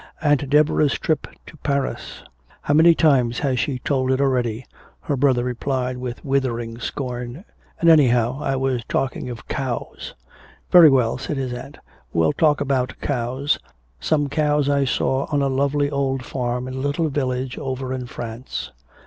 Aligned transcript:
"Aunt 0.19 0.49
Deborah's 0.49 0.97
trip 0.97 1.27
to 1.45 1.57
Paris!" 1.57 2.23
"How 2.63 2.73
many 2.73 2.95
times 2.95 3.37
has 3.37 3.59
she 3.59 3.77
told 3.77 4.09
it 4.11 4.19
already?" 4.19 4.65
her 5.01 5.15
brother 5.15 5.43
replied 5.43 5.97
with 5.97 6.25
withering 6.25 6.79
scorn. 6.79 7.45
"And 7.79 7.87
anyhow, 7.87 8.39
I 8.41 8.55
was 8.55 8.83
talking 8.85 9.29
of 9.29 9.47
cows!" 9.47 10.15
"Very 10.71 10.89
well," 10.89 11.19
said 11.19 11.37
his 11.37 11.53
aunt, 11.53 11.77
"we'll 12.13 12.33
talk 12.33 12.61
about 12.61 12.99
cows, 12.99 13.59
some 13.99 14.27
cows 14.27 14.67
I 14.69 14.85
saw 14.85 15.25
on 15.31 15.43
a 15.43 15.47
lovely 15.49 15.91
old 15.91 16.25
farm 16.25 16.67
in 16.67 16.73
a 16.73 16.77
little 16.77 17.09
village 17.09 17.59
over 17.59 17.93
in 17.93 18.07
France." 18.07 18.71